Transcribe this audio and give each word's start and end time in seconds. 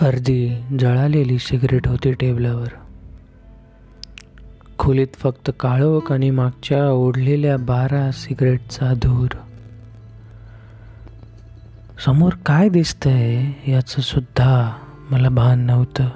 अर्धी 0.00 0.64
जळालेली 0.78 1.38
सिगरेट 1.38 1.88
होती 1.88 2.12
टेबलावर. 2.12 2.68
खोलीत 4.78 5.06
फक्त 5.14 5.50
काळोख 5.60 6.12
आणि 6.12 6.30
मागच्या 6.30 6.90
ओढलेल्या 6.90 7.56
बारा 7.56 8.10
सिगरेटचा 8.10 8.92
धूर. 8.94 9.28
समोर 12.04 12.32
काय 12.46 12.68
दिसतंय 12.68 13.46
याचं 13.68 14.00
सुद्धा 14.00 14.72
मला 15.10 15.28
भान 15.28 15.60
नव्हतं. 15.60 16.08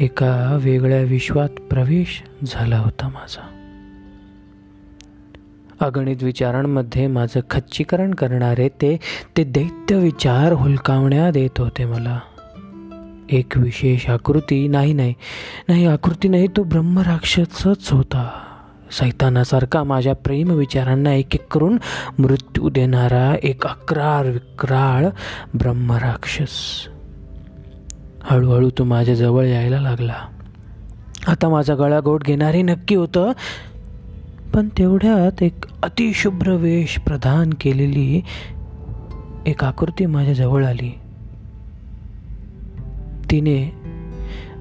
एका 0.00 0.58
वेगळ्या 0.60 1.02
विश्वात 1.02 1.48
प्रवेश 1.48 2.22
झाला 2.46 2.78
होता 2.78 3.08
माझा. 3.08 3.50
अगणित 5.80 6.22
विचारांमध्ये 6.22 7.06
माझं 7.06 7.40
खच्चीकरण 7.50 8.14
करणारे 8.14 8.68
ते 8.68 8.98
ते 9.36 9.44
दैत्य 9.44 9.96
विचार 9.96 10.52
हुलकावण्यात 10.52 11.36
येत 11.36 11.60
होते 11.60 11.84
मला. 11.84 12.20
एक 13.30 13.56
विशेष 13.56 14.10
आकृती 14.10 14.68
नाही 14.68 14.92
नाही. 14.92 15.14
नाही 15.68 15.86
आकृती 15.86 16.28
नाही 16.28 16.46
तो 16.46 16.62
ब्रह्मराक्षसच 16.62 17.92
होता. 17.92 18.40
सैतानासारखा 18.90 19.84
माझ्या 19.84 20.14
प्रेम 20.14 20.50
विचारांना 20.50 21.12
एक 21.12 21.34
एक 21.34 21.52
करून 21.52 21.78
मृत्यू 22.18 22.68
देणारा 22.68 23.36
एक 23.42 23.66
अक्रार 23.66 24.26
विक्राळ 24.26 25.08
ब्रह्मराक्षस. 25.54 26.86
हळूहळू 28.22 28.70
तो 28.78 28.84
माझ्या 28.84 29.14
जवळ 29.14 29.44
यायला 29.44 29.80
लागला. 29.80 30.14
आता 31.26 31.48
माझा 31.48 31.74
गळा 31.74 32.00
गोट 32.00 32.24
घेणारे 32.24 32.62
नक्की 32.62 32.94
होतं. 32.94 33.32
पण 34.54 34.68
तेवढ्यात 34.78 35.42
एक 35.42 35.64
अतिशुभ्र 35.82 36.52
वेश 36.52 36.98
प्रदान 36.98 37.50
केलेली 37.60 38.22
एक 39.46 39.64
आकृती 39.64 40.06
माझ्या 40.06 40.34
जवळ 40.34 40.64
आली. 40.64 40.98
तिने 43.34 43.72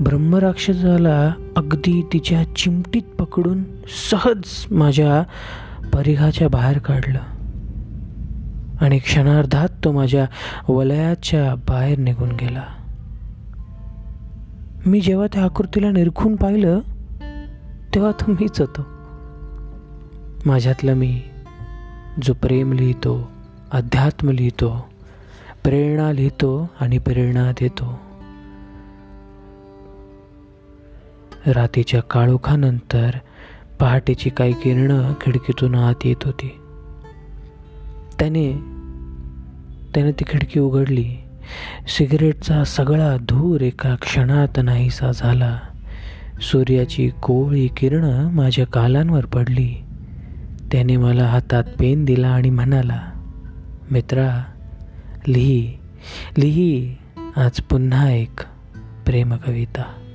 ब्रह्मराक्षसाला 0.00 1.32
अगदी 1.56 2.02
तिच्या 2.12 2.54
चिमटीत 2.56 3.02
पकडून 3.02 3.62
सहज 4.10 4.66
माझ्या 4.70 5.22
परिघाच्या 5.92 6.48
बाहेर 6.48 6.78
काढलं. 6.78 7.18
आणि 8.80 8.98
क्षणार्धात 8.98 9.68
तो 9.84 9.92
माझ्या 9.92 10.26
वलयाच्या 10.72 11.54
बाहेर 11.54 11.98
निघून 11.98 12.28
गेला. 12.28 12.62
मी 14.86 15.00
जेव्हा 15.00 15.26
त्या 15.26 15.44
आकृतीला 15.44 15.90
निरखून 15.90 16.36
पाहिलं 16.36 16.78
तेव्हा 17.94 18.10
तो 18.10 18.32
मीच 18.32 18.60
होतो. 18.60 18.86
माझ्यातलं 20.46 20.94
मी 20.94 21.22
जो 22.22 22.32
प्रेम 22.34 22.72
लिहितो 22.72 23.30
अध्यात्म 23.72 24.30
लिहितो 24.30 24.88
प्रेरणा 25.64 26.12
लिहितो 26.12 26.70
आणि 26.80 26.98
प्रेरणा 26.98 27.52
देतो. 27.52 28.07
रात्रीच्या 31.48 32.00
काळोखानंतर 32.00 33.10
पहाटेची 33.80 34.30
काही 34.30 34.52
किरणं 34.52 35.12
खिडकीतून 35.20 35.74
आत 35.74 35.94
येत 36.04 36.24
होती. 36.24 36.60
त्याने 38.18 38.52
त्याने 39.94 40.12
ती 40.12 40.24
खिडकी 40.28 40.60
उघडली. 40.60 41.08
सिगरेटचा 41.88 42.64
सगळा 42.64 43.16
धूर 43.16 43.60
एका 43.60 43.94
क्षणात 43.94 44.48
नाहीसा 44.56 45.12
झाला. 45.12 45.58
सूर्याची 46.40 47.10
कोवळी 47.22 47.68
किरणं 47.76 48.30
माझ्या 48.30 48.66
कालांवर 48.66 49.24
पडली. 49.24 49.74
त्याने 50.72 50.96
मला 50.96 51.24
हातात 51.24 51.64
पेन 51.78 52.04
दिला 52.04 52.28
आणि 52.28 52.50
म्हणाला 52.50 53.00
मित्रा 53.90 54.44
लिही 55.28 55.78
लिही. 56.38 56.96
आज 57.36 57.60
पुन्हा 57.60 58.10
एक 58.10 58.40
प्रेमकविता. 59.06 60.07